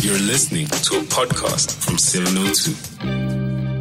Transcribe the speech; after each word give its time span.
You're 0.00 0.16
listening 0.20 0.66
to 0.68 0.98
a 0.98 1.02
podcast 1.10 1.74
from 1.84 1.98
702. 1.98 2.70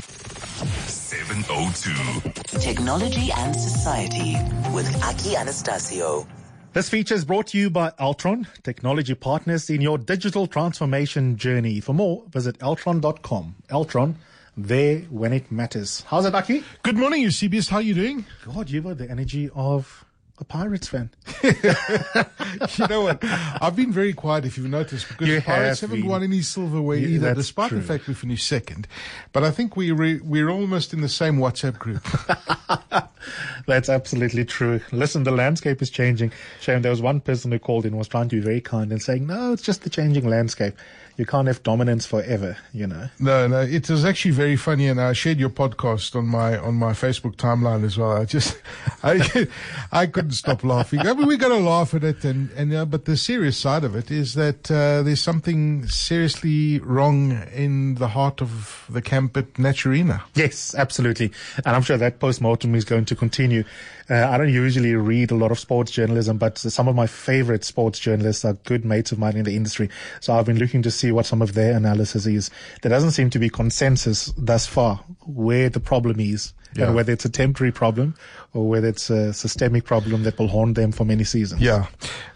702. 0.02 2.60
Technology 2.60 3.32
and 3.32 3.56
Society 3.56 4.36
with 4.74 4.88
Aki 5.04 5.36
Anastasiou. 5.36 6.26
This 6.74 6.90
feature 6.90 7.14
is 7.14 7.24
brought 7.24 7.46
to 7.48 7.58
you 7.60 7.70
by 7.70 7.92
Altron, 8.00 8.48
technology 8.64 9.14
partners 9.14 9.70
in 9.70 9.80
your 9.80 10.00
digital 10.00 10.48
transformation 10.48 11.38
journey. 11.38 11.80
For 11.80 11.94
more, 11.94 12.24
visit 12.30 12.58
altron.com. 12.60 13.56
Altron, 13.70 14.16
there 14.58 15.02
when 15.12 15.34
it 15.34 15.52
matters. 15.52 16.02
How's 16.08 16.26
it, 16.26 16.34
Aki? 16.34 16.64
Good 16.82 16.98
morning, 16.98 17.22
Eusebius. 17.22 17.70
How 17.70 17.78
are 17.78 17.82
you 17.84 17.94
doing? 17.94 18.26
God, 18.44 18.72
you 18.72 18.82
were 18.82 18.96
the 18.96 19.08
energy 19.10 19.52
of 19.54 20.04
a 20.40 20.44
Pirates 20.44 20.88
fan. 20.88 21.10
you 21.44 22.88
know 22.88 23.02
what? 23.02 23.20
I've 23.24 23.76
been 23.76 23.92
very 23.92 24.14
quiet, 24.14 24.46
if 24.46 24.58
you've 24.58 24.70
noticed, 24.70 25.08
because 25.08 25.28
You 25.28 25.36
the 25.36 25.42
Pirates 25.42 25.82
have 25.82 25.90
haven't 25.90 26.04
been. 26.04 26.10
won 26.12 26.24
any 26.24 26.42
silverware 26.42 26.98
Yeah, 26.98 27.08
either, 27.08 27.34
despite 27.34 27.70
true. 27.70 27.80
the 27.80 27.84
fact 27.84 28.08
we 28.08 28.14
finished 28.14 28.48
second. 28.48 28.88
But 29.34 29.44
I 29.44 29.52
think 29.52 29.76
we 29.76 29.92
re- 29.92 30.20
we're 30.24 30.50
almost 30.50 30.94
in 30.94 31.02
the 31.02 31.10
same 31.10 31.38
WhatsApp 31.38 31.78
group. 31.80 32.06
That's 33.68 33.90
absolutely 33.90 34.46
true. 34.46 34.80
Listen, 34.92 35.24
the 35.24 35.32
landscape 35.32 35.82
is 35.82 35.90
changing. 35.90 36.32
Shame 36.62 36.82
there 36.82 36.92
was 36.92 37.02
one 37.02 37.20
person 37.20 37.52
who 37.52 37.60
called 37.60 37.86
in 37.86 37.98
was 37.98 38.08
trying 38.08 38.30
to 38.30 38.36
be 38.38 38.42
very 38.42 38.62
kind 38.62 38.92
and 38.92 39.02
saying, 39.02 39.28
no, 39.28 39.54
it's 39.54 39.62
just 39.64 39.82
the 39.84 39.90
changing 39.90 40.28
landscape. 40.28 40.76
You 41.18 41.26
can't 41.26 41.48
have 41.48 41.64
dominance 41.64 42.06
forever, 42.06 42.58
you 42.74 42.86
know. 42.86 43.10
no, 43.20 43.48
no, 43.48 43.62
it 43.62 43.90
was 43.90 44.06
actually 44.06 44.32
very 44.32 44.56
funny, 44.56 44.88
and 44.88 45.02
I 45.02 45.14
shared 45.14 45.40
your 45.40 45.50
podcast 45.50 46.16
on 46.16 46.28
my 46.28 46.58
on 46.58 46.76
my 46.76 46.92
Facebook 46.92 47.36
timeline 47.36 47.84
as 47.84 47.98
well. 47.98 48.12
I 48.12 48.26
just, 48.26 48.62
I, 49.04 49.48
I 49.92 50.06
couldn't 50.06 50.32
stop 50.32 50.64
laughing. 50.64 51.00
I 51.00 51.14
mean, 51.14 51.28
we 51.28 51.38
got 51.38 51.50
to 51.50 51.58
laugh 51.58 51.96
at 51.96 52.04
it, 52.04 52.24
and 52.24 52.52
and 52.52 52.74
uh, 52.74 52.86
but 52.86 53.06
the 53.06 53.18
serious 53.18 53.58
side 53.58 53.84
of 53.84 53.96
it 53.96 54.12
is 54.12 54.36
that 54.36 54.70
uh, 54.70 55.02
there's 55.02 55.22
something 55.22 55.88
seriously 55.88 56.80
wrong 56.80 57.32
in 57.54 57.96
the 57.96 58.10
heart 58.10 58.42
of 58.42 58.86
the 58.88 59.02
camp 59.02 59.36
at 59.38 59.54
Naturena. 59.54 60.22
Yes, 60.36 60.76
absolutely. 60.76 61.32
And 61.66 61.76
I'm 61.76 61.82
sure 61.82 61.98
that 61.98 62.20
post-mortem 62.20 62.76
is 62.76 62.86
going 62.86 63.06
to 63.06 63.16
continue. 63.16 63.64
Uh, 64.10 64.26
I 64.30 64.38
don't 64.38 64.54
usually 64.54 64.96
read 64.96 65.32
a 65.32 65.36
lot 65.36 65.52
of 65.52 65.60
sports 65.60 65.92
journalism, 65.92 66.38
but 66.38 66.58
some 66.58 66.88
of 66.88 66.96
my 66.96 67.08
favorite 67.08 67.66
sports 67.66 68.00
journalists 68.00 68.46
are 68.46 68.54
good 68.54 68.86
mates 68.86 69.12
of 69.12 69.20
mine 69.20 69.36
in 69.36 69.44
the 69.44 69.56
industry. 69.56 69.90
So 70.22 70.34
I've 70.34 70.46
been 70.46 70.60
looking 70.60 70.82
to 70.84 70.92
see 70.92 71.07
what 71.12 71.26
some 71.26 71.42
of 71.42 71.54
their 71.54 71.76
analysis 71.76 72.26
is. 72.26 72.50
There 72.82 72.90
doesn't 72.90 73.12
seem 73.12 73.30
to 73.32 73.40
be 73.40 73.50
consensus 73.50 74.34
thus 74.38 74.66
far 74.68 74.98
where 75.26 75.70
the 75.70 75.80
problem 75.80 76.20
is 76.20 76.54
Yeah. 76.76 76.86
and 76.88 76.96
whether 76.96 77.12
it's 77.14 77.26
a 77.26 77.30
temporary 77.30 77.72
problem 77.72 78.14
or 78.54 78.68
whether 78.70 78.88
it's 78.88 79.10
a 79.10 79.34
systemic 79.34 79.86
problem 79.86 80.24
that 80.24 80.38
will 80.38 80.48
haunt 80.50 80.76
them 80.76 80.92
for 80.92 81.06
many 81.06 81.24
seasons. 81.24 81.62
Yeah, 81.62 81.88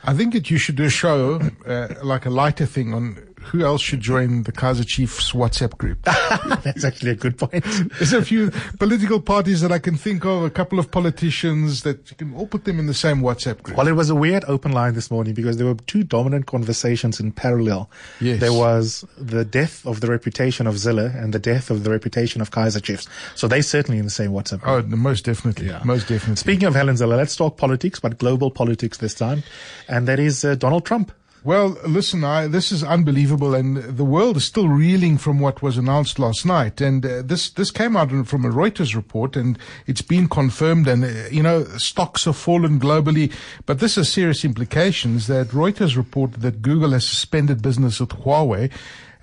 I 0.03 0.13
think 0.13 0.33
that 0.33 0.49
you 0.49 0.57
should 0.57 0.75
do 0.75 0.83
a 0.85 0.89
show, 0.89 1.39
uh, 1.65 1.87
like 2.03 2.25
a 2.25 2.29
lighter 2.29 2.65
thing 2.65 2.93
on 2.93 3.17
who 3.43 3.63
else 3.65 3.81
should 3.81 3.99
join 4.01 4.43
the 4.43 4.51
Kaizer 4.51 4.85
Chiefs 4.87 5.31
WhatsApp 5.33 5.77
group. 5.77 6.01
That's 6.63 6.83
actually 6.85 7.11
a 7.11 7.15
good 7.15 7.37
point. 7.37 7.63
There's 7.97 8.13
a 8.13 8.23
few 8.23 8.51
political 8.79 9.19
parties 9.19 9.61
that 9.61 9.71
I 9.71 9.79
can 9.79 9.95
think 9.97 10.25
of, 10.25 10.43
a 10.43 10.49
couple 10.49 10.79
of 10.79 10.91
politicians 10.91 11.83
that 11.83 12.09
you 12.09 12.17
can 12.17 12.33
all 12.35 12.47
put 12.47 12.65
them 12.65 12.79
in 12.79 12.87
the 12.87 12.93
same 12.93 13.21
WhatsApp 13.21 13.61
group. 13.63 13.77
Well, 13.77 13.87
it 13.87 13.93
was 13.93 14.09
a 14.09 14.15
weird 14.15 14.45
open 14.47 14.71
line 14.71 14.93
this 14.93 15.11
morning 15.11 15.33
because 15.33 15.57
there 15.57 15.67
were 15.67 15.75
two 15.75 16.03
dominant 16.03 16.45
conversations 16.45 17.19
in 17.19 17.31
parallel. 17.31 17.89
Yes. 18.19 18.39
There 18.39 18.53
was 18.53 19.05
the 19.17 19.43
death 19.45 19.85
of 19.85 20.01
the 20.01 20.07
reputation 20.07 20.67
of 20.67 20.75
Zille 20.75 21.13
and 21.21 21.33
the 21.33 21.39
death 21.39 21.69
of 21.69 21.83
the 21.83 21.89
reputation 21.91 22.41
of 22.41 22.51
Kaizer 22.51 22.81
Chiefs. 22.81 23.07
So 23.35 23.47
they 23.47 23.61
certainly 23.61 23.97
in 23.99 24.05
the 24.05 24.11
same 24.11 24.31
WhatsApp. 24.31 24.61
Oh, 24.65 24.81
group. 24.81 24.87
no, 24.91 24.97
most 24.97 25.25
definitely, 25.25 25.67
Yeah. 25.67 25.81
most 25.83 26.07
definitely. 26.07 26.35
Speaking 26.37 26.67
of 26.67 26.75
Helen 26.75 26.95
Zille, 26.95 27.17
let's 27.17 27.35
talk 27.35 27.57
politics, 27.57 27.99
but 27.99 28.17
global 28.17 28.51
politics 28.51 28.97
this 28.99 29.13
time. 29.13 29.43
And 29.87 30.07
that 30.07 30.19
is 30.19 30.45
uh, 30.45 30.55
Donald 30.55 30.85
Trump. 30.85 31.11
Well, 31.43 31.75
listen, 31.87 32.23
I, 32.23 32.45
this 32.45 32.71
is 32.71 32.83
unbelievable, 32.83 33.55
and 33.55 33.77
the 33.77 34.05
world 34.05 34.37
is 34.37 34.45
still 34.45 34.67
reeling 34.67 35.17
from 35.17 35.39
what 35.39 35.63
was 35.63 35.75
announced 35.75 36.19
last 36.19 36.45
night. 36.45 36.79
And 36.81 37.03
uh, 37.03 37.23
this 37.23 37.49
this 37.49 37.71
came 37.71 37.97
out 37.97 38.09
from 38.27 38.45
a 38.45 38.49
Reuters 38.49 38.95
report, 38.95 39.35
and 39.35 39.57
it's 39.87 40.03
been 40.03 40.27
confirmed. 40.29 40.87
And 40.87 41.03
uh, 41.03 41.29
you 41.31 41.41
know, 41.41 41.63
stocks 41.79 42.25
have 42.25 42.37
fallen 42.37 42.79
globally, 42.79 43.33
but 43.65 43.79
this 43.79 43.95
has 43.95 44.07
serious 44.07 44.45
implications. 44.45 45.25
That 45.25 45.47
Reuters 45.47 45.97
reported 45.97 46.41
that 46.41 46.61
Google 46.61 46.91
has 46.91 47.07
suspended 47.07 47.63
business 47.63 47.99
with 47.99 48.09
Huawei. 48.09 48.71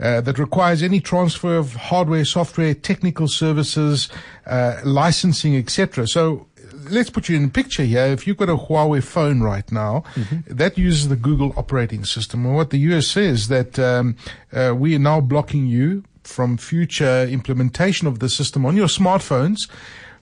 Uh, 0.00 0.20
that 0.20 0.38
requires 0.38 0.80
any 0.82 1.00
transfer 1.00 1.56
of 1.56 1.74
hardware, 1.74 2.24
software, 2.24 2.72
technical 2.72 3.26
services, 3.26 4.08
uh, 4.46 4.76
licensing, 4.84 5.56
etc. 5.56 6.06
So 6.06 6.47
let's 6.90 7.10
put 7.10 7.28
you 7.28 7.36
in 7.36 7.44
a 7.44 7.48
picture 7.48 7.84
here. 7.84 8.04
If 8.06 8.26
you've 8.26 8.36
got 8.36 8.48
a 8.48 8.56
Huawei 8.56 9.02
phone 9.02 9.40
right 9.40 9.70
now, 9.70 10.04
that 10.46 10.78
uses 10.78 11.08
the 11.08 11.16
Google 11.16 11.52
operating 11.56 12.04
system. 12.04 12.46
And 12.46 12.54
what 12.54 12.70
the 12.70 12.78
US 12.78 13.06
says 13.06 13.48
that 13.48 13.78
um, 13.78 14.16
uh, 14.52 14.74
we 14.76 14.94
are 14.94 15.00
now 15.00 15.20
blocking 15.20 15.66
you 15.66 16.04
from 16.24 16.56
future 16.56 17.24
implementation 17.24 18.06
of 18.06 18.18
the 18.18 18.28
system 18.28 18.66
on 18.66 18.76
your 18.76 18.86
smartphones. 18.86 19.68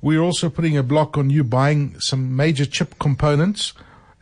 We're 0.03 0.21
also 0.21 0.49
putting 0.49 0.77
a 0.77 0.83
block 0.83 1.19
on 1.19 1.31
you 1.31 1.43
buying 1.43 1.99
some 1.99 2.37
major 2.37 2.65
chip 2.65 2.99
components. 2.99 3.73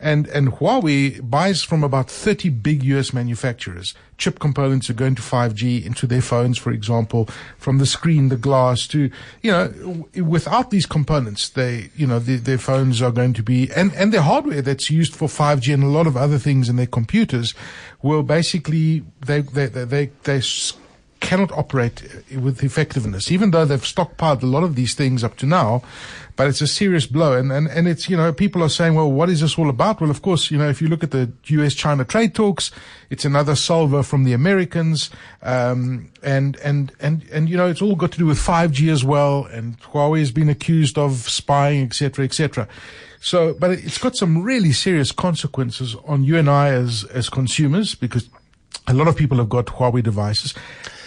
And, 0.05 0.29
and 0.29 0.53
Huawei 0.53 1.19
buys 1.31 1.63
from 1.63 1.83
about 1.83 2.11
30 2.11 2.51
big 2.51 2.85
US 2.85 3.15
manufacturers. 3.15 3.95
Chip 4.19 4.39
components 4.39 4.91
are 4.91 4.95
going 4.95 5.15
to 5.15 5.23
5G 5.23 5.83
into 5.83 6.07
their 6.07 6.21
phones, 6.21 6.59
for 6.59 6.73
example, 6.73 7.27
from 7.57 7.79
the 7.79 7.87
screen, 7.87 8.29
the 8.29 8.37
glass 8.37 8.87
to, 8.89 9.11
you 9.41 9.51
know, 9.51 9.69
w- 9.69 10.25
without 10.25 10.71
these 10.71 10.85
components, 10.85 11.49
they, 11.49 11.89
you 11.97 12.07
know, 12.07 12.19
their, 12.19 12.37
their 12.37 12.59
phones 12.59 13.01
are 13.01 13.11
going 13.11 13.33
to 13.33 13.43
be, 13.43 13.73
and, 13.73 13.95
and 13.95 14.13
their 14.13 14.21
hardware 14.21 14.61
that's 14.61 14.91
used 14.91 15.17
for 15.17 15.27
5G 15.27 15.73
and 15.73 15.83
a 15.83 15.87
lot 15.87 16.07
of 16.07 16.19
other 16.19 16.39
things 16.39 16.69
in 16.69 16.77
their 16.77 16.87
computers 16.87 17.55
will 18.03 18.23
basically, 18.23 19.05
they, 19.25 19.41
they, 19.41 19.67
they, 19.67 19.85
they, 19.85 20.11
they 20.25 20.41
cannot 21.25 21.51
operate 21.53 22.03
with 22.37 22.63
effectiveness, 22.63 23.33
even 23.33 23.51
though 23.51 23.65
they've 23.65 23.81
stockpiled 23.81 24.43
a 24.43 24.47
lot 24.47 24.63
of 24.63 24.75
these 24.77 24.95
things 24.95 25.25
up 25.25 25.37
to 25.39 25.47
now. 25.47 25.83
But 26.37 26.49
it's 26.49 26.61
a 26.61 26.67
serious 26.67 27.07
blow. 27.07 27.33
And, 27.33 27.51
and, 27.51 27.67
and 27.69 27.89
it's, 27.89 28.11
you 28.11 28.17
know, 28.17 28.33
people 28.33 28.63
are 28.63 28.69
saying, 28.69 28.95
well, 28.95 29.11
what 29.11 29.31
is 29.31 29.41
this 29.41 29.57
all 29.57 29.71
about? 29.71 30.01
Well, 30.01 30.11
of 30.11 30.21
course, 30.21 30.51
you 30.51 30.59
know, 30.59 30.69
if 30.69 30.83
you 30.83 30.89
look 30.89 31.03
at 31.03 31.13
the 31.13 31.33
US 31.47 31.75
China 31.75 32.05
trade 32.05 32.35
talks, 32.35 32.71
it's 33.09 33.25
another 33.25 33.55
salvo 33.55 34.03
from 34.03 34.25
the 34.25 34.33
Americans. 34.33 35.11
Um, 35.43 36.11
and, 36.23 36.57
and, 36.57 36.93
and, 37.01 37.25
and, 37.33 37.49
you 37.49 37.57
know, 37.57 37.69
it's 37.69 37.81
all 37.81 37.95
got 37.95 38.13
to 38.13 38.19
do 38.19 38.27
with 38.27 38.39
5G 38.39 38.93
as 38.93 39.05
well. 39.05 39.47
And 39.47 39.81
Huawei 39.81 40.19
has 40.19 40.33
been 40.33 40.51
accused 40.51 40.99
of 40.99 41.15
spying, 41.31 41.85
et 41.85 41.95
cetera, 41.95 42.25
et 42.25 42.35
cetera. 42.35 42.69
So, 43.21 43.55
but 43.55 43.71
it's 43.71 43.99
got 43.99 44.17
some 44.17 44.43
really 44.43 44.73
serious 44.73 45.11
consequences 45.11 45.97
on 46.05 46.25
you 46.25 46.37
and 46.37 46.51
I 46.51 46.69
as, 46.69 47.05
as 47.05 47.31
consumers 47.31 47.95
because 47.95 48.29
a 48.87 48.93
lot 48.93 49.09
of 49.09 49.17
people 49.17 49.39
have 49.39 49.49
got 49.49 49.67
Huawei 49.67 50.03
devices. 50.03 50.53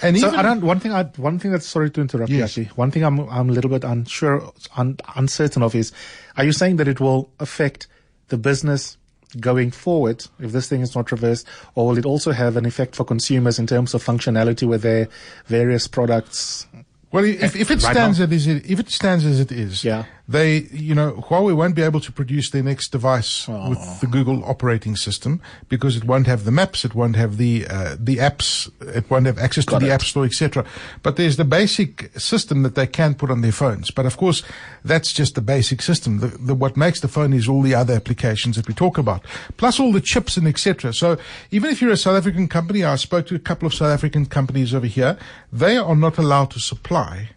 And 0.02 0.18
So 0.20 0.28
even, 0.28 0.40
I 0.40 0.44
don't. 0.44 0.62
One 0.62 0.80
thing. 0.80 0.92
I, 0.92 1.04
one 1.18 1.40
thing 1.40 1.52
that's 1.52 1.66
sorry 1.68 1.90
to 1.92 2.02
interrupt 2.02 2.30
Yes. 2.32 2.58
you. 2.58 2.64
Actually, 2.64 2.76
one 2.76 2.92
thing 2.92 3.04
I'm 3.04 3.20
I'm 3.30 3.50
a 3.50 3.54
little 3.54 3.70
bit 3.70 3.84
unsure, 3.84 4.52
un, 4.76 4.98
uncertain 5.16 5.64
of 5.64 5.74
is, 5.76 5.92
are 6.36 6.44
you 6.44 6.52
saying 6.52 6.76
that 6.78 6.88
it 6.88 7.00
will 7.00 7.30
affect 7.40 7.88
the 8.28 8.38
business 8.38 8.98
going 9.40 9.72
forward 9.72 10.26
if 10.40 10.52
this 10.54 10.70
thing 10.70 10.82
is 10.82 10.96
not 10.96 11.12
reversed, 11.12 11.46
or 11.76 11.88
will 11.88 11.98
it 11.98 12.06
also 12.06 12.32
have 12.32 12.56
an 12.58 12.66
effect 12.66 12.96
for 12.96 13.04
consumers 13.04 13.60
in 13.60 13.68
terms 13.68 13.94
of 13.94 14.04
functionality 14.04 14.68
with 14.68 14.82
their 14.84 15.08
various 15.48 15.88
products? 15.88 16.66
well, 17.12 17.24
if, 17.26 17.56
if 17.56 17.72
it 17.72 17.84
Right 17.84 17.92
stands 17.94 18.20
now. 18.20 18.26
as 18.26 18.48
it, 18.48 18.70
if 18.70 18.80
it 18.80 18.90
stands 18.90 19.26
as 19.26 19.40
it 19.40 19.52
is, 19.52 19.84
Yeah. 19.84 20.06
They, 20.30 20.68
you 20.74 20.94
know, 20.94 21.14
Huawei 21.14 21.56
won't 21.56 21.74
be 21.76 21.82
able 21.82 22.02
to 22.02 22.12
produce 22.12 22.50
their 22.50 22.64
next 22.64 22.90
device 22.90 23.48
with 23.48 24.02
the 24.02 24.08
Google 24.08 24.44
operating 24.44 24.98
system 24.98 25.42
because 25.70 25.96
it 25.96 26.04
won't 26.04 26.28
have 26.28 26.44
the 26.44 26.52
maps, 26.52 26.84
it 26.84 26.94
won't 26.94 27.16
have 27.16 27.38
the 27.38 27.66
uh, 27.70 27.96
the 27.98 28.18
apps, 28.18 28.70
it 28.94 29.10
won't 29.10 29.26
have 29.26 29.38
access 29.38 29.64
Got 29.64 29.80
to 29.80 29.86
the. 29.86 29.92
App 29.92 30.02
Store, 30.02 30.26
etc. 30.26 30.66
But 31.02 31.16
there's 31.16 31.38
the 31.38 31.46
basic 31.46 32.12
system 32.20 32.64
that 32.64 32.76
they 32.76 32.88
can 32.88 33.16
put 33.16 33.32
on 33.32 33.40
their 33.40 33.54
phones. 33.54 33.90
But 33.90 34.06
of 34.06 34.18
course, 34.18 34.44
that's 34.84 35.14
just 35.14 35.36
the 35.36 35.42
basic 35.42 35.82
system. 35.82 36.20
The, 36.20 36.28
the, 36.28 36.56
what 36.56 36.76
makes 36.76 37.00
the 37.00 37.08
phone 37.08 37.32
is 37.32 37.48
all 37.48 37.62
the 37.62 37.76
other 37.76 37.94
applications 37.94 38.58
that 38.58 38.68
we 38.68 38.74
talk 38.74 38.98
about, 38.98 39.24
plus 39.56 39.80
all 39.80 39.94
the 39.94 40.02
chips 40.02 40.36
and 40.36 40.46
etc. 40.46 40.94
So 40.94 41.18
even 41.52 41.72
if 41.72 41.82
you're 41.82 41.92
a 41.92 41.98
South 41.98 42.18
African 42.18 42.50
company, 42.50 42.84
I 42.84 42.98
spoke 42.98 43.28
to 43.28 43.36
a 43.36 43.40
couple 43.40 43.66
of 43.66 43.74
South 43.74 43.94
African 43.94 44.26
companies 44.26 44.76
over 44.76 44.88
here. 44.88 45.18
They 45.54 45.78
are 45.78 45.96
not 45.96 46.18
allowed 46.18 46.52
to 46.52 46.60
supply 46.60 47.30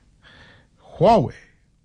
Huawei 0.99 1.35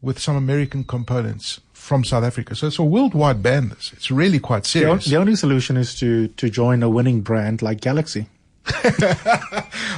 with 0.01 0.19
some 0.19 0.35
American 0.35 0.83
components 0.83 1.61
from 1.73 2.03
South 2.03 2.23
Africa. 2.23 2.55
So 2.55 2.67
it's 2.67 2.79
a 2.79 2.83
worldwide 2.83 3.41
ban. 3.43 3.69
This 3.69 3.91
it's 3.93 4.11
really 4.11 4.39
quite 4.39 4.65
serious. 4.65 5.05
the 5.05 5.17
only 5.17 5.35
solution 5.35 5.77
is 5.77 5.95
to 5.99 6.27
to 6.29 6.49
join 6.49 6.83
a 6.83 6.89
winning 6.89 7.21
brand 7.21 7.61
like 7.61 7.81
Galaxy. 7.81 8.27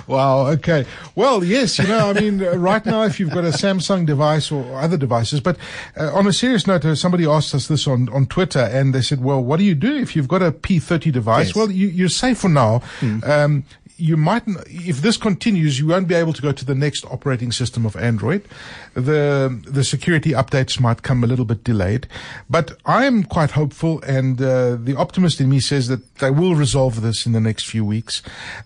Wow. 0.07 0.47
Okay. 0.47 0.85
Well, 1.15 1.43
yes. 1.43 1.77
You 1.77 1.87
know, 1.87 2.09
I 2.09 2.13
mean, 2.13 2.41
uh, 2.41 2.55
right 2.55 2.85
now, 2.85 3.03
if 3.03 3.19
you've 3.19 3.31
got 3.31 3.43
a 3.43 3.49
Samsung 3.49 4.05
device 4.05 4.51
or 4.51 4.79
other 4.79 4.95
devices, 4.95 5.41
but 5.41 5.57
uh, 5.97 6.13
on 6.13 6.25
a 6.25 6.33
serious 6.33 6.65
note, 6.65 6.85
uh, 6.85 6.95
somebody 6.95 7.27
asked 7.27 7.53
us 7.53 7.67
this 7.67 7.87
on, 7.87 8.07
on 8.09 8.25
Twitter 8.25 8.59
and 8.59 8.95
they 8.95 9.01
said, 9.01 9.21
well, 9.21 9.43
what 9.43 9.57
do 9.57 9.65
you 9.65 9.75
do 9.75 9.97
if 9.97 10.15
you've 10.15 10.29
got 10.29 10.41
a 10.41 10.51
P30 10.53 11.11
device? 11.11 11.47
Yes. 11.47 11.55
Well, 11.55 11.69
you, 11.69 11.87
you're 11.87 12.09
safe 12.09 12.37
for 12.37 12.49
now. 12.49 12.81
Um, 13.23 13.65
you 13.97 14.15
might, 14.15 14.43
if 14.67 15.01
this 15.01 15.17
continues, 15.17 15.79
you 15.79 15.87
won't 15.87 16.07
be 16.07 16.15
able 16.15 16.33
to 16.33 16.41
go 16.41 16.51
to 16.51 16.63
the 16.63 16.75
next 16.75 17.05
operating 17.05 17.51
system 17.51 17.85
of 17.85 17.95
Android. 17.95 18.47
The, 18.93 19.61
the 19.67 19.83
security 19.83 20.31
updates 20.31 20.79
might 20.79 21.01
come 21.01 21.23
a 21.23 21.27
little 21.27 21.45
bit 21.45 21.63
delayed, 21.63 22.07
but 22.49 22.77
I'm 22.85 23.23
quite 23.23 23.51
hopeful 23.51 24.01
and, 24.03 24.41
uh, 24.41 24.75
the 24.75 24.95
optimist 24.95 25.41
in 25.41 25.49
me 25.49 25.59
says 25.59 25.87
that 25.87 26.17
they 26.19 26.31
will 26.31 26.55
resolve 26.55 27.01
this 27.01 27.25
in 27.25 27.31
the 27.31 27.41
next 27.41 27.65
few 27.65 27.83
weeks. 27.83 28.21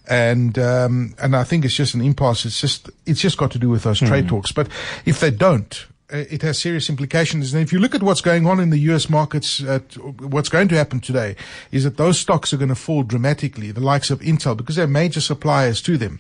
And, 0.07 0.59
um, 0.59 1.15
and 1.21 1.35
I 1.35 1.43
think 1.43 1.65
it's 1.65 1.75
just 1.75 1.93
an 1.95 2.01
impasse. 2.01 2.45
It's 2.45 2.59
just, 2.59 2.89
it's 3.05 3.21
just 3.21 3.37
got 3.37 3.51
to 3.51 3.59
do 3.59 3.69
with 3.69 3.83
those 3.83 3.99
trade 3.99 4.27
talks. 4.27 4.51
But 4.51 4.67
if 5.05 5.19
they 5.19 5.31
don't, 5.31 5.85
it 6.11 6.41
has 6.41 6.59
serious 6.59 6.89
implications. 6.89 7.53
And 7.53 7.63
if 7.63 7.71
you 7.71 7.79
look 7.79 7.95
at 7.95 8.03
what's 8.03 8.21
going 8.21 8.45
on 8.45 8.59
in 8.59 8.69
the 8.69 8.79
US 8.91 9.09
markets, 9.09 9.63
uh, 9.63 9.79
what's 10.19 10.49
going 10.49 10.67
to 10.69 10.75
happen 10.75 10.99
today 10.99 11.35
is 11.71 11.83
that 11.83 11.97
those 11.97 12.19
stocks 12.19 12.53
are 12.53 12.57
going 12.57 12.69
to 12.69 12.75
fall 12.75 13.03
dramatically, 13.03 13.71
the 13.71 13.81
likes 13.81 14.09
of 14.09 14.19
Intel, 14.19 14.55
because 14.55 14.75
they're 14.75 14.87
major 14.87 15.21
suppliers 15.21 15.81
to 15.83 15.97
them. 15.97 16.19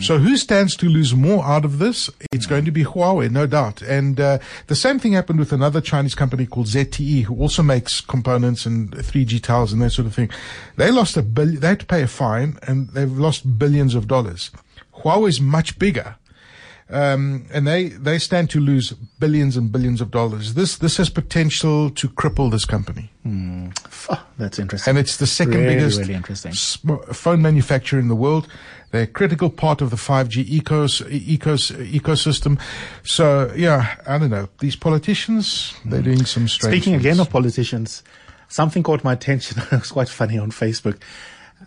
So 0.00 0.18
who 0.18 0.36
stands 0.36 0.76
to 0.76 0.88
lose 0.88 1.14
more 1.14 1.44
out 1.44 1.64
of 1.64 1.78
this? 1.78 2.10
It's 2.32 2.46
going 2.46 2.64
to 2.64 2.70
be 2.70 2.84
Huawei, 2.84 3.30
no 3.30 3.46
doubt. 3.46 3.82
And 3.82 4.20
uh, 4.20 4.38
the 4.66 4.74
same 4.74 4.98
thing 4.98 5.12
happened 5.12 5.38
with 5.38 5.52
another 5.52 5.80
Chinese 5.80 6.14
company 6.14 6.46
called 6.46 6.66
ZTE, 6.66 7.24
who 7.24 7.36
also 7.36 7.62
makes 7.62 8.00
components 8.00 8.66
and 8.66 8.90
3G 8.90 9.42
towers 9.42 9.72
and 9.72 9.82
that 9.82 9.90
sort 9.90 10.06
of 10.06 10.14
thing. 10.14 10.30
They 10.76 10.90
lost 10.90 11.16
a 11.16 11.22
billion, 11.22 11.60
they 11.60 11.68
had 11.68 11.80
to 11.80 11.86
pay 11.86 12.02
a 12.02 12.08
fine 12.08 12.58
and 12.62 12.88
they've 12.90 13.10
lost 13.10 13.58
billions 13.58 13.94
of 13.94 14.08
dollars. 14.08 14.50
Huawei 15.02 15.28
is 15.28 15.40
much 15.40 15.78
bigger 15.78 16.16
um, 16.92 17.46
and 17.52 17.66
they 17.66 17.88
they 17.88 18.18
stand 18.18 18.50
to 18.50 18.60
lose 18.60 18.92
billions 19.18 19.56
and 19.56 19.72
billions 19.72 20.00
of 20.00 20.10
dollars. 20.10 20.54
This 20.54 20.76
this 20.76 20.96
has 20.98 21.08
potential 21.10 21.90
to 21.90 22.08
cripple 22.08 22.50
this 22.50 22.64
company, 22.64 23.10
Oh, 24.10 24.26
that's 24.38 24.58
interesting. 24.58 24.90
and 24.90 24.98
it's 24.98 25.16
the 25.16 25.26
second 25.26 25.54
Really, 25.60 25.74
biggest 25.76 25.98
really 26.00 26.14
interesting. 26.14 26.52
phone 27.12 27.40
manufacturer 27.42 27.98
in 28.00 28.08
the 28.08 28.16
world. 28.16 28.46
They're 28.90 29.04
a 29.04 29.06
critical 29.06 29.48
part 29.48 29.80
of 29.80 29.88
the 29.88 29.96
5G 29.96 30.44
ecos, 30.60 31.00
ecos, 31.08 31.72
ecosystem. 31.90 32.60
So 33.02 33.50
yeah, 33.56 33.96
I 34.06 34.18
don't 34.18 34.28
know. 34.30 34.48
These 34.58 34.76
politicians, 34.76 35.74
they're 35.86 36.02
doing 36.02 36.24
some 36.26 36.46
strange. 36.46 36.74
Speaking 36.74 36.94
again 36.94 37.18
of 37.18 37.30
politicians, 37.30 38.02
something 38.48 38.82
caught 38.82 39.02
my 39.02 39.14
attention. 39.14 39.62
it 39.72 39.72
was 39.72 39.92
quite 39.92 40.10
funny 40.10 40.36
on 40.38 40.50
Facebook 40.50 40.98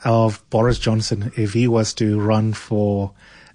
of 0.04 0.48
Boris 0.52 0.78
Johnson 0.78 1.32
if 1.36 1.54
he 1.54 1.68
was 1.68 1.94
to 1.96 2.20
run 2.20 2.54
for 2.54 3.12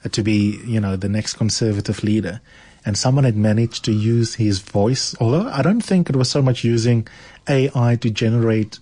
to 0.09 0.23
be, 0.23 0.61
you 0.65 0.81
know, 0.81 0.97
the 0.97 1.09
next 1.09 1.35
conservative 1.35 2.03
leader. 2.03 2.41
And 2.85 2.97
someone 2.97 3.25
had 3.25 3.37
managed 3.37 3.85
to 3.85 3.93
use 3.93 4.37
his 4.37 4.61
voice, 4.61 5.15
although 5.21 5.49
I 5.49 5.61
don't 5.61 5.83
think 5.83 6.09
it 6.09 6.17
was 6.17 6.31
so 6.31 6.41
much 6.41 6.65
using 6.65 7.07
AI 7.49 7.97
to 7.97 8.11
generate 8.11 8.79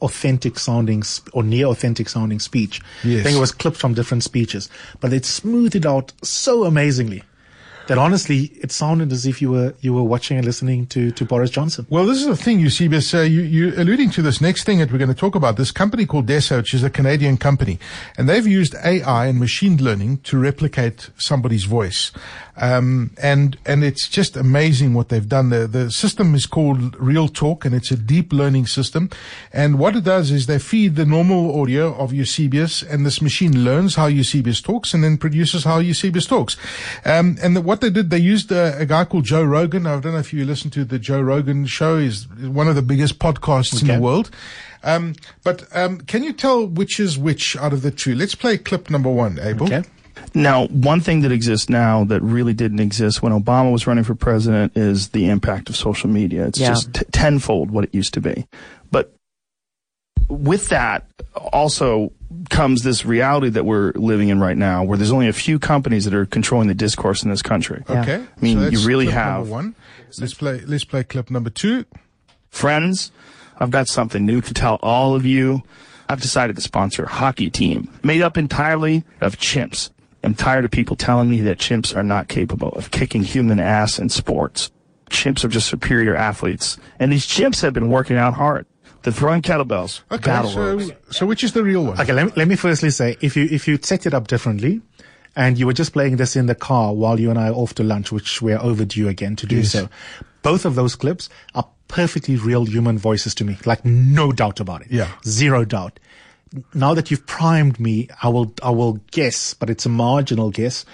authentic 0.00 0.58
sounding 0.58 1.02
sp- 1.04 1.28
or 1.34 1.42
near 1.42 1.66
authentic 1.66 2.08
sounding 2.08 2.38
speech. 2.38 2.80
Yes. 3.04 3.20
I 3.20 3.22
think 3.24 3.36
it 3.36 3.40
was 3.40 3.52
clips 3.52 3.78
from 3.78 3.94
different 3.94 4.24
speeches, 4.24 4.70
but 5.00 5.12
it 5.12 5.26
smoothed 5.26 5.76
it 5.76 5.84
out 5.84 6.12
so 6.22 6.64
amazingly 6.64 7.22
that 7.88 7.98
honestly, 7.98 8.52
it 8.60 8.70
sounded 8.70 9.12
as 9.12 9.26
if 9.26 9.42
you 9.42 9.50
were 9.50 9.74
you 9.80 9.92
were 9.92 10.02
watching 10.02 10.36
and 10.36 10.46
listening 10.46 10.86
to 10.86 11.10
to 11.10 11.24
Boris 11.24 11.50
Johnson. 11.50 11.86
Well, 11.90 12.06
this 12.06 12.18
is 12.18 12.26
the 12.26 12.36
thing, 12.36 12.60
you 12.60 12.70
see, 12.70 12.86
uh, 12.86 13.22
you 13.22 13.42
you're 13.42 13.80
alluding 13.80 14.10
to 14.10 14.22
this 14.22 14.40
next 14.40 14.64
thing 14.64 14.78
that 14.78 14.92
we're 14.92 14.98
going 14.98 15.14
to 15.14 15.22
talk 15.26 15.34
about. 15.34 15.56
This 15.56 15.72
company 15.72 16.06
called 16.06 16.26
Dessa, 16.26 16.58
which 16.58 16.74
is 16.74 16.84
a 16.84 16.90
Canadian 16.90 17.36
company, 17.36 17.78
and 18.16 18.28
they've 18.28 18.46
used 18.46 18.74
AI 18.84 19.26
and 19.26 19.38
machine 19.38 19.82
learning 19.82 20.18
to 20.18 20.38
replicate 20.38 21.10
somebody's 21.16 21.64
voice. 21.64 22.12
Um, 22.60 23.10
and, 23.22 23.56
and 23.64 23.84
it's 23.84 24.08
just 24.08 24.36
amazing 24.36 24.94
what 24.94 25.08
they've 25.08 25.28
done. 25.28 25.50
The, 25.50 25.66
the 25.66 25.90
system 25.90 26.34
is 26.34 26.46
called 26.46 26.96
Real 27.00 27.28
Talk 27.28 27.64
and 27.64 27.74
it's 27.74 27.90
a 27.90 27.96
deep 27.96 28.32
learning 28.32 28.66
system. 28.66 29.10
And 29.52 29.78
what 29.78 29.94
it 29.96 30.04
does 30.04 30.30
is 30.30 30.46
they 30.46 30.58
feed 30.58 30.96
the 30.96 31.04
normal 31.04 31.60
audio 31.60 31.94
of 31.94 32.12
Eusebius 32.12 32.82
and 32.82 33.06
this 33.06 33.22
machine 33.22 33.64
learns 33.64 33.94
how 33.94 34.06
Eusebius 34.06 34.60
talks 34.60 34.92
and 34.92 35.04
then 35.04 35.18
produces 35.18 35.64
how 35.64 35.78
Eusebius 35.78 36.26
talks. 36.26 36.56
Um, 37.04 37.38
and 37.42 37.54
the, 37.54 37.60
what 37.60 37.77
they 37.80 37.90
did, 37.90 38.10
they 38.10 38.18
used 38.18 38.50
a, 38.52 38.78
a 38.78 38.86
guy 38.86 39.04
called 39.04 39.24
Joe 39.24 39.42
Rogan. 39.42 39.86
I 39.86 39.98
don't 40.00 40.12
know 40.12 40.18
if 40.18 40.32
you 40.32 40.44
listen 40.44 40.70
to 40.72 40.84
the 40.84 40.98
Joe 40.98 41.20
Rogan 41.20 41.66
show. 41.66 41.96
Is 41.96 42.28
one 42.28 42.68
of 42.68 42.74
the 42.74 42.82
biggest 42.82 43.18
podcasts 43.18 43.80
in 43.80 43.88
the 43.88 44.00
world. 44.00 44.30
Um, 44.84 45.14
but 45.42 45.64
um, 45.76 45.98
can 46.02 46.22
you 46.22 46.32
tell 46.32 46.66
which 46.66 47.00
is 47.00 47.18
which 47.18 47.56
out 47.56 47.72
of 47.72 47.82
the 47.82 47.90
two? 47.90 48.14
Let's 48.14 48.34
play 48.34 48.58
clip 48.58 48.90
number 48.90 49.10
one, 49.10 49.38
Abel. 49.40 49.66
Okay. 49.66 49.82
Now, 50.34 50.66
one 50.68 51.00
thing 51.00 51.22
that 51.22 51.32
exists 51.32 51.68
now 51.68 52.04
that 52.04 52.20
really 52.22 52.52
didn't 52.52 52.80
exist 52.80 53.22
when 53.22 53.32
Obama 53.32 53.72
was 53.72 53.86
running 53.86 54.04
for 54.04 54.14
president 54.14 54.76
is 54.76 55.10
the 55.10 55.28
impact 55.28 55.68
of 55.68 55.76
social 55.76 56.10
media. 56.10 56.46
It's 56.46 56.58
Yeah. 56.60 56.68
just 56.70 56.92
t- 56.94 57.04
tenfold 57.12 57.70
what 57.70 57.84
it 57.84 57.94
used 57.94 58.14
to 58.14 58.20
be. 58.20 58.46
But 58.90 59.14
with 60.28 60.68
that 60.68 61.06
also 61.34 62.12
comes 62.50 62.82
this 62.82 63.04
reality 63.04 63.48
that 63.50 63.64
we're 63.64 63.92
living 63.94 64.28
in 64.28 64.40
right 64.40 64.56
now 64.56 64.84
where 64.84 64.96
there's 64.98 65.12
only 65.12 65.28
a 65.28 65.32
few 65.32 65.58
companies 65.58 66.04
that 66.04 66.14
are 66.14 66.26
controlling 66.26 66.68
the 66.68 66.74
discourse 66.74 67.22
in 67.22 67.30
this 67.30 67.42
country. 67.42 67.82
Okay. 67.88 68.16
I 68.16 68.40
mean, 68.40 68.58
so 68.58 68.68
you 68.68 68.86
really 68.86 69.06
clip 69.06 69.14
have- 69.14 69.38
number 69.40 69.50
one. 69.50 69.74
Let's 70.18 70.34
play. 70.34 70.60
Let's 70.66 70.84
play 70.84 71.04
clip 71.04 71.30
number 71.30 71.50
two. 71.50 71.84
Friends, 72.50 73.12
I've 73.58 73.70
got 73.70 73.88
something 73.88 74.24
new 74.24 74.40
to 74.40 74.54
tell 74.54 74.76
all 74.82 75.14
of 75.14 75.26
you. 75.26 75.62
I've 76.08 76.22
decided 76.22 76.56
to 76.56 76.62
sponsor 76.62 77.04
a 77.04 77.08
hockey 77.08 77.50
team 77.50 77.90
made 78.02 78.22
up 78.22 78.38
entirely 78.38 79.04
of 79.20 79.36
chimps. 79.36 79.90
I'm 80.24 80.34
tired 80.34 80.64
of 80.64 80.70
people 80.70 80.96
telling 80.96 81.28
me 81.28 81.42
that 81.42 81.58
chimps 81.58 81.94
are 81.94 82.02
not 82.02 82.28
capable 82.28 82.70
of 82.70 82.90
kicking 82.90 83.22
human 83.22 83.60
ass 83.60 83.98
in 83.98 84.08
sports. 84.08 84.70
Chimps 85.10 85.44
are 85.44 85.48
just 85.48 85.68
superior 85.68 86.16
athletes. 86.16 86.78
And 86.98 87.12
these 87.12 87.26
chimps 87.26 87.60
have 87.62 87.74
been 87.74 87.90
working 87.90 88.16
out 88.16 88.34
hard. 88.34 88.66
They're 89.08 89.18
throwing 89.20 89.42
kettlebells, 89.42 90.02
Okay. 90.10 90.22
battle 90.30 90.50
So, 90.50 90.60
ropes. 90.76 90.90
so 91.16 91.26
which 91.26 91.42
is 91.42 91.52
the 91.52 91.62
real 91.64 91.84
one? 91.84 92.00
Okay, 92.00 92.12
let 92.12 92.26
me, 92.26 92.32
let 92.36 92.46
me 92.48 92.56
firstly 92.56 92.90
say, 92.90 93.16
if 93.20 93.36
you, 93.36 93.48
if 93.50 93.66
you 93.66 93.78
set 93.80 94.04
it 94.06 94.12
up 94.12 94.26
differently 94.28 94.82
and 95.34 95.58
you 95.58 95.66
were 95.66 95.72
just 95.72 95.92
playing 95.92 96.16
this 96.16 96.36
in 96.36 96.46
the 96.46 96.54
car 96.54 96.92
while 96.94 97.18
you 97.18 97.30
and 97.30 97.38
I 97.38 97.48
are 97.48 97.54
off 97.54 97.74
to 97.74 97.82
lunch, 97.82 98.12
which 98.12 98.42
we're 98.42 98.58
overdue 98.58 99.08
again 99.08 99.34
to 99.36 99.46
do 99.46 99.56
Yes. 99.56 99.72
so, 99.72 99.88
both 100.42 100.64
of 100.64 100.74
those 100.74 100.94
clips 100.94 101.28
are 101.54 101.66
perfectly 101.88 102.36
real 102.36 102.64
human 102.66 102.98
voices 102.98 103.34
to 103.36 103.44
me. 103.44 103.56
Like 103.64 103.84
no 103.84 104.30
doubt 104.30 104.60
about 104.60 104.82
it. 104.82 104.88
Yeah. 104.90 105.08
Zero 105.24 105.64
doubt. 105.64 105.98
Now 106.74 106.92
that 106.94 107.10
you've 107.10 107.26
primed 107.26 107.78
me, 107.80 108.08
I 108.22 108.28
will, 108.28 108.52
I 108.62 108.70
will 108.70 109.00
guess, 109.10 109.54
but 109.54 109.68
it's 109.70 109.86
a 109.86 109.88
marginal 109.90 110.50
guess. 110.50 110.84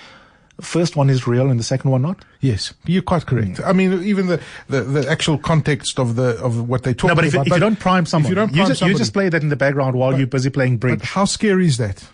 First 0.60 0.94
one 0.94 1.10
is 1.10 1.26
real 1.26 1.50
and 1.50 1.58
the 1.58 1.64
second 1.64 1.90
one 1.90 2.02
not. 2.02 2.24
Yes, 2.40 2.74
you're 2.86 3.02
quite 3.02 3.26
correct. 3.26 3.58
Hmm. 3.58 3.64
I 3.64 3.72
mean, 3.72 4.04
even 4.04 4.26
the, 4.28 4.40
the, 4.68 4.82
the 4.82 5.10
actual 5.10 5.36
context 5.36 5.98
of 5.98 6.14
the 6.14 6.38
of 6.42 6.68
what 6.68 6.84
they 6.84 6.94
talk 6.94 7.08
No, 7.08 7.14
but 7.16 7.26
about. 7.26 7.46
if, 7.46 7.52
you 7.52 7.58
don't 7.58 7.78
prime 7.78 8.06
someone, 8.06 8.30
you 8.30 8.36
don't 8.36 8.50
you 8.50 8.58
prime 8.58 8.68
just, 8.68 8.82
you 8.82 8.94
just 8.96 9.12
play 9.12 9.28
that 9.28 9.42
in 9.42 9.48
the 9.48 9.56
background 9.56 9.96
while 9.96 10.16
you're 10.16 10.28
busy 10.28 10.50
playing 10.50 10.76
bridge. 10.76 11.00
But 11.00 11.08
how 11.08 11.24
scary 11.24 11.66
is 11.66 11.78
that? 11.78 12.08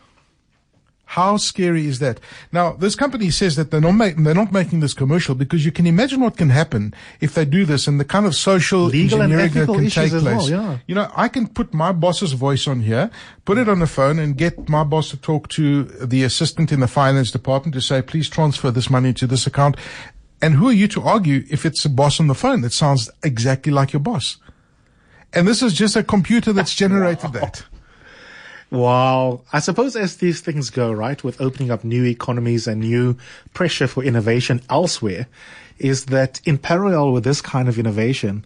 How 1.20 1.36
scary 1.36 1.86
is 1.86 1.98
that? 1.98 2.18
Now, 2.50 2.72
this 2.72 2.96
company 2.96 3.30
says 3.30 3.56
that 3.56 3.70
they're 3.70 3.80
not, 3.80 3.92
ma- 3.92 4.16
they're 4.16 4.34
not 4.34 4.52
making 4.52 4.80
this 4.80 4.94
commercial 4.94 5.34
because 5.34 5.66
you 5.66 5.70
can 5.70 5.86
imagine 5.86 6.20
what 6.20 6.38
can 6.38 6.48
happen 6.48 6.94
if 7.20 7.34
they 7.34 7.44
do 7.44 7.66
this 7.66 7.86
and 7.86 8.00
the 8.00 8.06
kind 8.06 8.24
of 8.24 8.34
social 8.34 8.84
Legal 8.84 9.20
and 9.20 9.32
engineering 9.32 9.52
that 9.52 9.66
can 9.66 9.90
take 9.90 10.12
as 10.14 10.24
well, 10.24 10.38
place. 10.38 10.50
yeah. 10.50 10.78
You 10.86 10.94
know, 10.94 11.10
I 11.14 11.28
can 11.28 11.46
put 11.46 11.74
my 11.74 11.92
boss's 11.92 12.32
voice 12.32 12.66
on 12.66 12.80
here, 12.80 13.10
put 13.44 13.58
it 13.58 13.68
on 13.68 13.80
the 13.80 13.86
phone 13.86 14.18
and 14.18 14.34
get 14.36 14.68
my 14.68 14.82
boss 14.82 15.10
to 15.10 15.18
talk 15.18 15.48
to 15.50 15.84
the 15.84 16.24
assistant 16.24 16.72
in 16.72 16.80
the 16.80 16.88
finance 16.88 17.30
department 17.30 17.74
to 17.74 17.82
say, 17.82 18.00
please 18.00 18.30
transfer 18.30 18.70
this 18.70 18.88
money 18.88 19.12
to 19.12 19.26
this 19.26 19.46
account. 19.46 19.76
And 20.40 20.54
who 20.54 20.68
are 20.68 20.72
you 20.72 20.88
to 20.88 21.02
argue 21.02 21.44
if 21.50 21.66
it's 21.66 21.84
a 21.84 21.90
boss 21.90 22.18
on 22.18 22.28
the 22.28 22.34
phone 22.34 22.62
that 22.62 22.72
sounds 22.72 23.10
exactly 23.22 23.72
like 23.72 23.92
your 23.92 24.00
boss? 24.00 24.38
And 25.34 25.46
this 25.46 25.62
is 25.62 25.74
just 25.74 25.96
a 25.96 26.02
computer 26.02 26.52
that's 26.52 26.74
generated 26.74 27.34
that. 27.34 27.64
Wow. 28.70 29.42
I 29.52 29.58
suppose 29.58 29.96
as 29.96 30.16
these 30.16 30.40
things 30.40 30.70
go, 30.70 30.92
right, 30.92 31.22
with 31.24 31.40
opening 31.40 31.70
up 31.70 31.82
new 31.82 32.04
economies 32.04 32.66
and 32.66 32.80
new 32.80 33.16
pressure 33.52 33.88
for 33.88 34.04
innovation 34.04 34.62
elsewhere, 34.70 35.26
is 35.78 36.06
that 36.06 36.40
in 36.44 36.58
parallel 36.58 37.12
with 37.12 37.24
this 37.24 37.40
kind 37.40 37.68
of 37.68 37.78
innovation, 37.78 38.44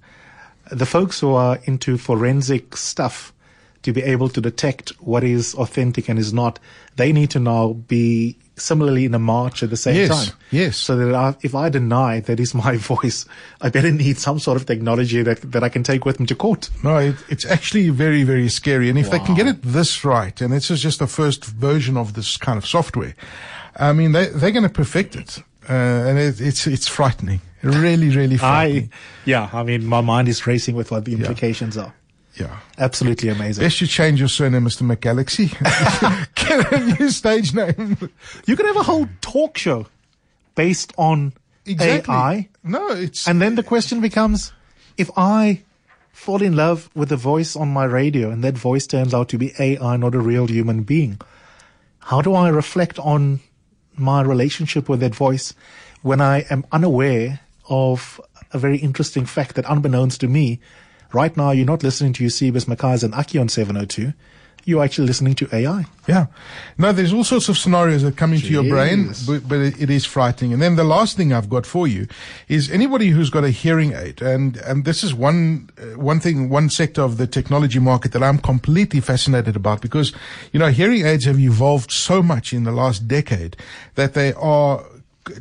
the 0.71 0.87
folks 0.87 1.21
who 1.21 1.35
are 1.35 1.59
into 1.65 1.99
forensic 1.99 2.77
stuff 2.77 3.33
to 3.85 3.93
be 3.93 4.03
able 4.03 4.29
to 4.31 4.41
detect 4.41 4.91
what 5.01 5.23
is 5.25 5.55
authentic 5.55 6.09
and 6.09 6.19
is 6.19 6.33
not, 6.33 6.59
they 6.97 7.13
need 7.13 7.31
to 7.31 7.39
now 7.39 7.73
be 7.73 8.37
similarly 8.57 9.05
in 9.05 9.15
a 9.15 9.19
march 9.19 9.63
at 9.63 9.71
the 9.71 9.77
same 9.77 9.97
Yes, 9.97 10.27
time. 10.29 10.37
yes. 10.51 10.77
So 10.77 10.97
that 10.97 11.15
I, 11.15 11.35
if 11.43 11.55
I 11.55 11.69
deny 11.69 12.21
that 12.21 12.39
is 12.41 12.55
my 12.55 12.77
voice, 12.93 13.27
I 13.61 13.69
better 13.69 13.91
need 13.91 14.19
some 14.19 14.39
sort 14.39 14.57
of 14.57 14.67
technology 14.67 15.23
that, 15.23 15.41
that 15.53 15.63
I 15.65 15.69
can 15.69 15.83
take 15.83 16.05
with 16.05 16.19
me 16.21 16.27
to 16.27 16.35
court. 16.35 16.71
No, 16.83 16.97
it, 16.99 17.17
it's 17.29 17.45
actually 17.45 17.89
very, 17.91 18.23
very 18.25 18.49
scary. 18.49 18.89
And 18.89 18.99
if 18.99 19.11
they 19.11 19.19
can 19.19 19.35
get 19.35 19.47
it 19.47 19.63
this 19.63 20.05
right, 20.05 20.41
and 20.41 20.53
this 20.53 20.71
is 20.71 20.81
just 20.83 20.99
the 20.99 21.07
first 21.07 21.45
version 21.45 21.97
of 21.97 22.15
this 22.15 22.37
kind 22.37 22.57
of 22.59 22.67
software, 22.67 23.15
I 23.77 23.93
mean, 23.93 24.13
they, 24.13 24.27
they're 24.29 24.53
going 24.53 24.63
to 24.63 24.69
perfect 24.69 25.17
it. 25.17 25.39
Uh, 25.69 25.73
and 25.73 26.19
it, 26.19 26.41
it's, 26.41 26.67
it's 26.67 26.87
frightening. 26.87 27.41
Really, 27.63 28.15
really 28.15 28.37
frightening. 28.37 28.91
I, 28.93 28.97
yeah, 29.25 29.51
I 29.53 29.63
mean, 29.63 29.85
my 29.87 30.01
mind 30.03 30.29
is 30.29 30.47
racing 30.47 30.77
with 30.77 30.91
what 30.91 31.05
the 31.07 31.15
implications 31.15 31.77
are. 31.77 31.93
Yeah. 32.35 32.59
Absolutely 32.79 33.29
amazing. 33.29 33.63
Best 33.65 33.81
you 33.81 33.87
change 33.87 34.19
your 34.19 34.29
surname, 34.29 34.65
Mr. 34.65 34.83
McGalaxy. 34.83 35.51
Get 36.35 36.73
a 36.73 36.99
new 36.99 37.11
stage 37.11 37.55
name. 37.55 37.97
You 38.47 38.57
could 38.57 38.67
have 38.67 38.77
a 38.77 38.83
whole 38.83 39.09
talk 39.21 39.57
show 39.59 39.87
based 40.55 40.93
on 40.97 41.33
Exactly. 41.67 42.15
AI. 42.15 42.49
No, 42.63 42.89
it's, 42.89 43.27
And 43.27 43.41
then 43.41 43.55
the 43.55 43.63
question 43.63 44.01
becomes, 44.01 44.53
if 44.97 45.11
I 45.17 45.63
fall 46.13 46.43
in 46.43 46.57
love 46.57 46.91
with 46.95 47.11
a 47.13 47.17
voice 47.17 47.57
on 47.57 47.69
my 47.69 47.85
radio 47.85 48.31
and 48.31 48.45
that 48.45 48.57
voice 48.57 48.87
turns 48.87 49.15
out 49.15 49.29
to 49.31 49.39
be 49.39 49.53
AI, 49.59 49.97
not 49.97 50.15
a 50.15 50.21
real 50.21 50.47
human 50.47 50.83
being, 50.83 51.21
how 52.01 52.21
do 52.21 52.35
I 52.35 52.49
reflect 52.49 52.99
on 52.99 53.41
my 53.97 54.23
relationship 54.23 54.89
with 54.89 55.01
that 55.01 55.15
voice 55.15 55.55
when 56.03 56.21
I 56.21 56.45
am 56.51 56.67
unaware 56.71 57.41
of 57.69 58.21
a 58.53 58.59
very 58.59 58.79
interesting 58.79 59.25
fact 59.25 59.55
that 59.57 59.65
unbeknownst 59.69 60.21
to 60.21 60.29
me, 60.29 60.61
right 61.15 61.37
now 61.37 61.51
you're 61.51 61.67
not 61.67 61.83
listening 61.83 62.13
to 62.15 62.25
Eusebius 62.25 62.65
McKaiser 62.67 63.05
and 63.05 63.15
Aki 63.15 63.39
on 63.39 63.49
702. 63.49 64.13
You're 64.67 64.83
actually 64.83 65.07
listening 65.07 65.35
to 65.35 65.49
AI. 65.55 65.85
Yeah. 66.09 66.27
No, 66.79 66.91
there's 66.91 67.13
all 67.13 67.23
sorts 67.23 67.51
of 67.51 67.59
scenarios 67.59 68.03
that 68.03 68.17
come 68.17 68.33
into 68.33 68.49
your 68.49 68.65
brain, 68.65 69.13
but, 69.27 69.47
but 69.47 69.59
it, 69.59 69.79
it 69.79 69.91
is 69.91 70.07
frightening. 70.07 70.55
And 70.55 70.63
then 70.63 70.77
the 70.77 70.85
last 70.85 71.19
thing 71.19 71.35
I've 71.35 71.51
got 71.51 71.67
for 71.67 71.87
you 71.87 72.09
is 72.49 72.71
anybody 72.71 73.09
who's 73.09 73.29
got 73.29 73.45
a 73.45 73.51
hearing 73.51 73.93
aid, 73.93 74.23
and, 74.23 74.57
and 74.57 74.87
this 74.87 75.05
is 75.05 75.13
one, 75.13 75.69
uh, 75.79 75.99
one 75.99 76.19
thing, 76.19 76.49
one 76.49 76.71
sector 76.71 77.03
of 77.03 77.19
the 77.19 77.27
technology 77.27 77.79
market 77.79 78.13
that 78.13 78.23
I'm 78.23 78.39
completely 78.39 79.01
fascinated 79.01 79.55
about 79.55 79.83
because, 79.83 80.15
you 80.53 80.59
know, 80.59 80.69
hearing 80.69 81.05
aids 81.05 81.27
have 81.27 81.39
evolved 81.39 81.91
so 81.91 82.23
much 82.23 82.55
in 82.55 82.65
the 82.65 82.73
last 82.73 83.07
decade 83.07 83.59
that 83.97 84.15
they 84.15 84.33
are 84.33 84.83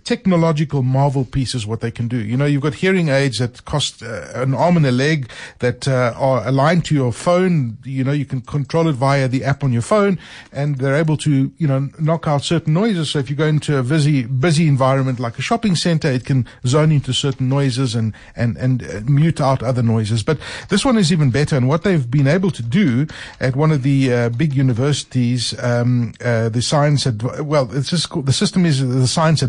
technological 0.04 0.84
marvel 0.84 1.26
pieces 1.26 1.66
what 1.66 1.82
they 1.82 1.92
can 1.92 2.08
do. 2.08 2.18
You 2.18 2.38
know, 2.38 2.46
you've 2.46 2.62
got 2.62 2.76
hearing 2.76 3.10
aids 3.10 3.40
that 3.40 3.66
cost 3.66 4.02
uh, 4.02 4.28
an 4.36 4.54
arm 4.54 4.78
and 4.78 4.86
a 4.86 4.92
leg 4.92 5.30
that 5.60 5.88
uh, 5.88 6.14
are 6.18 6.48
aligned 6.48 6.86
to 6.86 6.96
your 6.96 7.12
phone. 7.12 7.78
You 7.84 8.04
know, 8.04 8.12
you 8.12 8.26
can 8.26 8.42
control 8.42 8.88
it 8.88 8.94
via 8.94 9.28
the 9.28 9.44
app 9.44 9.64
on 9.64 9.74
your 9.74 9.82
phone 9.82 10.20
and 10.52 10.78
they're 10.78 10.96
able 10.96 11.18
to, 11.18 11.52
you 11.58 11.68
know, 11.68 11.90
knock 12.00 12.28
out 12.28 12.44
certain 12.44 12.74
noises. 12.74 13.10
So 13.12 13.20
if 13.20 13.30
you 13.30 13.36
go 13.36 13.46
into 13.46 13.78
a 13.78 13.84
busy, 13.84 14.24
busy 14.24 14.68
environment 14.68 15.20
like 15.20 15.38
a 15.38 15.42
shopping 15.42 15.76
center, 15.76 16.10
it 16.10 16.26
can 16.26 16.48
zone 16.66 16.92
into 16.92 17.14
certain 17.14 17.50
noises 17.50 17.96
and, 17.96 18.14
and, 18.36 18.58
and 18.58 18.84
uh, 18.84 19.02
mute 19.06 19.42
out 19.42 19.62
other 19.64 19.84
noises. 19.84 20.24
But 20.24 20.40
this 20.70 20.86
one 20.86 20.98
is 20.98 21.12
even 21.12 21.32
better. 21.32 21.56
And 21.56 21.68
what 21.68 21.84
they've 21.84 22.10
been 22.10 22.28
able 22.28 22.52
to 22.52 22.64
do 22.64 23.08
at 23.40 23.56
one 23.56 23.72
of 23.72 23.84
the 23.84 24.14
uh, 24.14 24.30
big 24.30 24.54
universities, 24.54 25.58
um, 25.62 26.14
uh, 26.24 26.50
the 26.50 26.62
science, 26.62 27.06
adv- 27.06 27.46
well, 27.46 27.70
it's 27.76 27.90
just 27.90 28.10
called, 28.10 28.26
the 28.26 28.34
system 28.34 28.66
is 28.66 28.88
the 28.88 29.08
science 29.08 29.42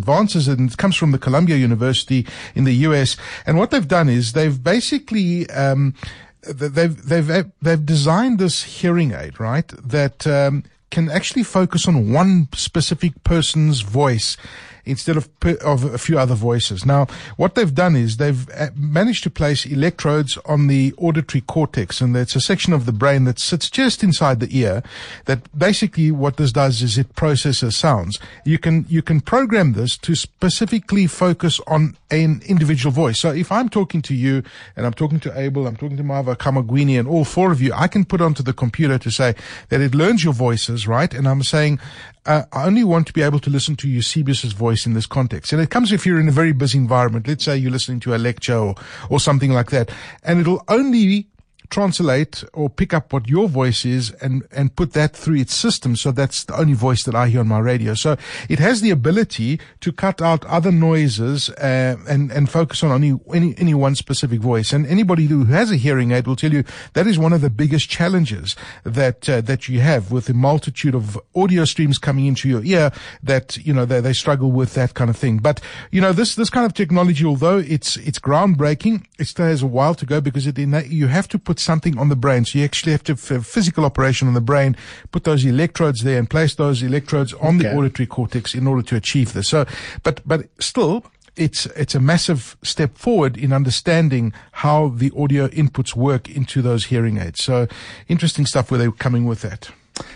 and 0.48 0.70
it 0.70 0.76
comes 0.76 0.96
from 0.96 1.12
the 1.12 1.18
Columbia 1.18 1.56
University 1.56 2.26
in 2.54 2.64
the 2.64 2.74
US. 2.88 3.16
And 3.46 3.58
what 3.58 3.70
they've 3.70 3.86
done 3.86 4.08
is 4.08 4.32
they've 4.32 4.62
basically, 4.62 5.48
um, 5.50 5.94
they've, 6.42 6.96
they've, 6.96 7.46
they've 7.60 7.86
designed 7.86 8.38
this 8.38 8.62
hearing 8.62 9.12
aid, 9.12 9.38
right? 9.38 9.68
That, 9.68 10.26
um, 10.26 10.64
can 10.90 11.10
actually 11.10 11.42
focus 11.42 11.88
on 11.88 12.12
one 12.12 12.48
specific 12.54 13.24
person's 13.24 13.80
voice 13.80 14.36
instead 14.86 15.16
of 15.16 15.28
of 15.62 15.84
a 15.84 15.98
few 15.98 16.18
other 16.18 16.34
voices. 16.34 16.84
Now, 16.84 17.06
what 17.36 17.54
they've 17.54 17.74
done 17.74 17.96
is 17.96 18.16
they've 18.16 18.48
uh, 18.50 18.68
managed 18.76 19.22
to 19.24 19.30
place 19.30 19.66
electrodes 19.66 20.38
on 20.46 20.66
the 20.66 20.94
auditory 20.96 21.42
cortex, 21.42 22.00
and 22.00 22.16
it's 22.16 22.36
a 22.36 22.40
section 22.40 22.72
of 22.72 22.86
the 22.86 22.92
brain 22.92 23.24
that 23.24 23.38
sits 23.38 23.70
just 23.70 24.02
inside 24.02 24.40
the 24.40 24.58
ear. 24.58 24.82
That 25.24 25.56
basically 25.56 26.10
what 26.10 26.36
this 26.36 26.52
does 26.52 26.82
is 26.82 26.98
it 26.98 27.14
processes 27.14 27.76
sounds. 27.76 28.18
You 28.44 28.58
can 28.58 28.86
you 28.88 29.02
can 29.02 29.20
program 29.20 29.72
this 29.72 29.96
to 29.98 30.14
specifically 30.14 31.06
focus 31.06 31.60
on 31.66 31.96
an 32.10 32.42
individual 32.46 32.92
voice. 32.92 33.18
So 33.18 33.30
if 33.30 33.50
I'm 33.50 33.68
talking 33.68 34.02
to 34.02 34.14
you 34.14 34.42
and 34.76 34.86
I'm 34.86 34.94
talking 34.94 35.20
to 35.20 35.38
Abel, 35.38 35.66
I'm 35.66 35.76
talking 35.76 35.96
to 35.96 36.02
Marva 36.02 36.36
Kamagwini, 36.36 36.98
and 36.98 37.08
all 37.08 37.24
four 37.24 37.52
of 37.52 37.60
you, 37.60 37.72
I 37.74 37.88
can 37.88 38.04
put 38.04 38.20
onto 38.20 38.42
the 38.42 38.52
computer 38.52 38.98
to 38.98 39.10
say 39.10 39.34
that 39.68 39.80
it 39.80 39.94
learns 39.94 40.24
your 40.24 40.32
voices, 40.34 40.86
right? 40.86 41.12
And 41.12 41.28
I'm 41.28 41.42
saying 41.42 41.80
uh, 42.26 42.44
I 42.52 42.64
only 42.64 42.84
want 42.84 43.06
to 43.08 43.12
be 43.12 43.22
able 43.22 43.40
to 43.40 43.50
listen 43.50 43.76
to 43.76 43.88
Eusebius's 43.88 44.52
voice 44.52 44.73
in 44.82 44.94
this 44.94 45.06
context. 45.06 45.52
And 45.52 45.62
it 45.62 45.70
comes 45.70 45.92
if 45.92 46.04
you're 46.04 46.20
in 46.20 46.28
a 46.28 46.32
very 46.32 46.52
busy 46.52 46.78
environment. 46.78 47.28
Let's 47.28 47.44
say 47.44 47.56
you're 47.56 47.70
listening 47.70 48.00
to 48.00 48.14
a 48.14 48.18
lecture 48.18 48.56
or, 48.56 48.74
or 49.08 49.20
something 49.20 49.52
like 49.52 49.70
that. 49.70 49.90
And 50.24 50.40
it'll 50.40 50.64
only 50.68 51.28
translate 51.74 52.44
or 52.52 52.70
pick 52.70 52.94
up 52.94 53.12
what 53.12 53.28
your 53.28 53.48
voice 53.48 53.84
is 53.84 54.12
and, 54.22 54.46
and 54.52 54.76
put 54.76 54.92
that 54.92 55.16
through 55.16 55.36
its 55.36 55.54
system. 55.54 55.96
So 55.96 56.12
that's 56.12 56.44
the 56.44 56.56
only 56.56 56.74
voice 56.74 57.02
that 57.02 57.16
I 57.16 57.28
hear 57.28 57.40
on 57.40 57.48
my 57.48 57.58
radio. 57.58 57.94
So 57.94 58.16
it 58.48 58.60
has 58.60 58.80
the 58.80 58.90
ability 58.90 59.58
to 59.80 59.90
cut 59.92 60.22
out 60.22 60.44
other 60.46 60.70
noises, 60.70 61.50
uh, 61.50 61.96
and, 62.08 62.30
and 62.30 62.48
focus 62.48 62.84
on 62.84 62.92
only 62.92 63.18
any, 63.34 63.54
any 63.58 63.74
one 63.74 63.96
specific 63.96 64.40
voice. 64.40 64.72
And 64.72 64.86
anybody 64.86 65.26
who 65.26 65.46
has 65.46 65.72
a 65.72 65.76
hearing 65.76 66.12
aid 66.12 66.26
will 66.28 66.36
tell 66.36 66.52
you 66.52 66.62
that 66.92 67.08
is 67.08 67.18
one 67.18 67.32
of 67.32 67.40
the 67.40 67.50
biggest 67.50 67.88
challenges 67.88 68.54
that, 68.84 69.28
uh, 69.28 69.40
that 69.40 69.68
you 69.68 69.80
have 69.80 70.12
with 70.12 70.26
the 70.26 70.34
multitude 70.34 70.94
of 70.94 71.18
audio 71.34 71.64
streams 71.64 71.98
coming 71.98 72.26
into 72.26 72.48
your 72.48 72.62
ear 72.64 72.92
that, 73.20 73.56
you 73.66 73.74
know, 73.74 73.84
they, 73.84 74.00
they 74.00 74.12
struggle 74.12 74.52
with 74.52 74.74
that 74.74 74.94
kind 74.94 75.10
of 75.10 75.16
thing. 75.16 75.38
But, 75.38 75.60
you 75.90 76.00
know, 76.00 76.12
this, 76.12 76.36
this 76.36 76.50
kind 76.50 76.66
of 76.66 76.72
technology, 76.72 77.24
although 77.24 77.58
it's, 77.58 77.96
it's 77.96 78.20
groundbreaking, 78.20 79.06
it 79.18 79.24
still 79.24 79.46
has 79.46 79.62
a 79.62 79.66
while 79.66 79.94
to 79.96 80.06
go 80.06 80.20
because 80.20 80.46
it, 80.46 80.56
you 80.56 81.08
have 81.08 81.26
to 81.28 81.38
put 81.38 81.58
something 81.64 81.98
on 81.98 82.08
the 82.08 82.16
brain. 82.16 82.44
So 82.44 82.58
you 82.58 82.64
actually 82.64 82.92
have 82.92 83.02
to 83.04 83.12
have 83.14 83.30
a 83.30 83.42
physical 83.42 83.84
operation 83.84 84.28
on 84.28 84.34
the 84.34 84.40
brain, 84.40 84.76
put 85.10 85.24
those 85.24 85.44
electrodes 85.44 86.02
there 86.02 86.18
and 86.18 86.28
place 86.28 86.54
those 86.54 86.82
electrodes 86.82 87.32
on 87.34 87.58
the 87.58 87.74
auditory 87.74 88.06
cortex 88.06 88.54
in 88.54 88.66
order 88.66 88.82
to 88.82 88.96
achieve 88.96 89.32
this. 89.32 89.48
So, 89.48 89.66
but, 90.02 90.20
but 90.26 90.48
still, 90.60 91.04
it's, 91.36 91.66
it's 91.66 91.94
a 91.94 92.00
massive 92.00 92.56
step 92.62 92.96
forward 92.96 93.36
in 93.36 93.52
understanding 93.52 94.32
how 94.52 94.88
the 94.88 95.10
audio 95.16 95.48
inputs 95.48 95.96
work 95.96 96.28
into 96.28 96.62
those 96.62 96.86
hearing 96.86 97.18
aids. 97.18 97.42
So 97.42 97.66
interesting 98.08 98.46
stuff 98.46 98.70
where 98.70 98.78
they're 98.78 98.92
coming 98.92 99.24
with 99.24 99.42
that. 99.42 99.70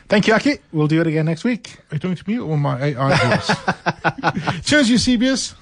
Thank 0.09 0.27
you, 0.27 0.35
Aki. 0.35 0.59
We'll 0.73 0.89
do 0.89 1.01
it 1.01 1.07
again 1.07 1.27
next 1.27 1.45
week. 1.45 1.77
Are 1.91 1.95
you 1.95 1.99
talking 2.01 2.17
to 2.17 2.29
me 2.29 2.39
or 2.39 2.57
my 2.57 2.83
AI 2.83 3.37
voice? 3.37 4.63
Cheers, 4.65 4.91
Eusebius. 4.91 5.55